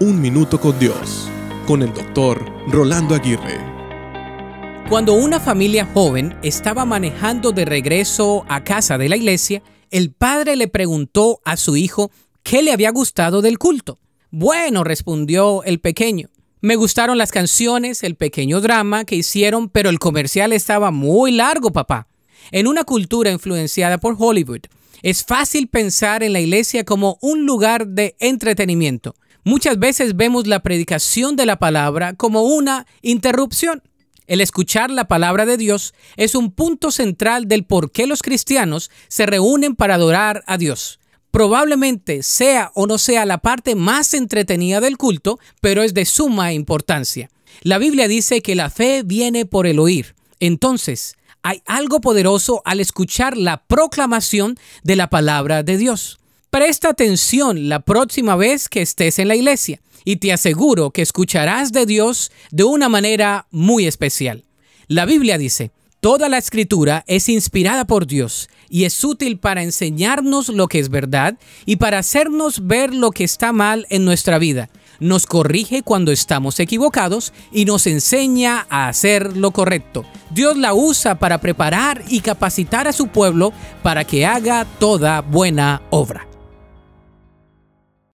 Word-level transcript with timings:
Un 0.00 0.20
Minuto 0.20 0.60
con 0.60 0.76
Dios, 0.80 1.28
con 1.68 1.80
el 1.80 1.94
doctor 1.94 2.44
Rolando 2.66 3.14
Aguirre. 3.14 3.60
Cuando 4.88 5.14
una 5.14 5.38
familia 5.38 5.86
joven 5.86 6.36
estaba 6.42 6.84
manejando 6.84 7.52
de 7.52 7.64
regreso 7.64 8.44
a 8.48 8.64
casa 8.64 8.98
de 8.98 9.08
la 9.08 9.16
iglesia, 9.16 9.62
el 9.92 10.10
padre 10.10 10.56
le 10.56 10.66
preguntó 10.66 11.40
a 11.44 11.56
su 11.56 11.76
hijo 11.76 12.10
qué 12.42 12.64
le 12.64 12.72
había 12.72 12.90
gustado 12.90 13.40
del 13.40 13.56
culto. 13.56 14.00
Bueno, 14.32 14.82
respondió 14.82 15.62
el 15.62 15.78
pequeño. 15.78 16.28
Me 16.60 16.74
gustaron 16.74 17.16
las 17.16 17.30
canciones, 17.30 18.02
el 18.02 18.16
pequeño 18.16 18.60
drama 18.60 19.04
que 19.04 19.14
hicieron, 19.14 19.68
pero 19.68 19.90
el 19.90 20.00
comercial 20.00 20.52
estaba 20.52 20.90
muy 20.90 21.30
largo, 21.30 21.70
papá. 21.70 22.08
En 22.50 22.66
una 22.66 22.82
cultura 22.82 23.30
influenciada 23.30 23.98
por 23.98 24.16
Hollywood, 24.18 24.62
es 25.02 25.24
fácil 25.24 25.68
pensar 25.68 26.24
en 26.24 26.32
la 26.32 26.40
iglesia 26.40 26.84
como 26.84 27.16
un 27.20 27.46
lugar 27.46 27.86
de 27.86 28.16
entretenimiento. 28.18 29.14
Muchas 29.46 29.78
veces 29.78 30.16
vemos 30.16 30.46
la 30.46 30.60
predicación 30.60 31.36
de 31.36 31.44
la 31.44 31.58
palabra 31.58 32.14
como 32.14 32.44
una 32.44 32.86
interrupción. 33.02 33.82
El 34.26 34.40
escuchar 34.40 34.90
la 34.90 35.06
palabra 35.06 35.44
de 35.44 35.58
Dios 35.58 35.92
es 36.16 36.34
un 36.34 36.50
punto 36.50 36.90
central 36.90 37.46
del 37.46 37.64
por 37.64 37.92
qué 37.92 38.06
los 38.06 38.22
cristianos 38.22 38.90
se 39.08 39.26
reúnen 39.26 39.76
para 39.76 39.96
adorar 39.96 40.44
a 40.46 40.56
Dios. 40.56 40.98
Probablemente 41.30 42.22
sea 42.22 42.72
o 42.74 42.86
no 42.86 42.96
sea 42.96 43.26
la 43.26 43.36
parte 43.38 43.74
más 43.74 44.14
entretenida 44.14 44.80
del 44.80 44.96
culto, 44.96 45.38
pero 45.60 45.82
es 45.82 45.92
de 45.92 46.06
suma 46.06 46.54
importancia. 46.54 47.28
La 47.60 47.76
Biblia 47.76 48.08
dice 48.08 48.40
que 48.40 48.54
la 48.54 48.70
fe 48.70 49.02
viene 49.04 49.44
por 49.44 49.66
el 49.66 49.78
oír. 49.78 50.14
Entonces, 50.40 51.16
hay 51.42 51.60
algo 51.66 52.00
poderoso 52.00 52.62
al 52.64 52.80
escuchar 52.80 53.36
la 53.36 53.62
proclamación 53.66 54.56
de 54.84 54.96
la 54.96 55.10
palabra 55.10 55.62
de 55.62 55.76
Dios. 55.76 56.18
Presta 56.54 56.90
atención 56.90 57.68
la 57.68 57.80
próxima 57.80 58.36
vez 58.36 58.68
que 58.68 58.80
estés 58.80 59.18
en 59.18 59.26
la 59.26 59.34
iglesia 59.34 59.80
y 60.04 60.18
te 60.18 60.32
aseguro 60.32 60.92
que 60.92 61.02
escucharás 61.02 61.72
de 61.72 61.84
Dios 61.84 62.30
de 62.52 62.62
una 62.62 62.88
manera 62.88 63.48
muy 63.50 63.88
especial. 63.88 64.44
La 64.86 65.04
Biblia 65.04 65.36
dice, 65.36 65.72
Toda 65.98 66.28
la 66.28 66.38
escritura 66.38 67.02
es 67.08 67.28
inspirada 67.28 67.86
por 67.88 68.06
Dios 68.06 68.48
y 68.70 68.84
es 68.84 69.02
útil 69.02 69.40
para 69.40 69.64
enseñarnos 69.64 70.48
lo 70.48 70.68
que 70.68 70.78
es 70.78 70.90
verdad 70.90 71.36
y 71.66 71.74
para 71.74 71.98
hacernos 71.98 72.68
ver 72.68 72.94
lo 72.94 73.10
que 73.10 73.24
está 73.24 73.52
mal 73.52 73.84
en 73.90 74.04
nuestra 74.04 74.38
vida. 74.38 74.70
Nos 75.00 75.26
corrige 75.26 75.82
cuando 75.82 76.12
estamos 76.12 76.60
equivocados 76.60 77.32
y 77.50 77.64
nos 77.64 77.88
enseña 77.88 78.64
a 78.70 78.86
hacer 78.86 79.36
lo 79.36 79.50
correcto. 79.50 80.04
Dios 80.30 80.56
la 80.56 80.72
usa 80.72 81.18
para 81.18 81.40
preparar 81.40 82.04
y 82.08 82.20
capacitar 82.20 82.86
a 82.86 82.92
su 82.92 83.08
pueblo 83.08 83.52
para 83.82 84.04
que 84.04 84.24
haga 84.24 84.64
toda 84.78 85.20
buena 85.20 85.82
obra. 85.90 86.28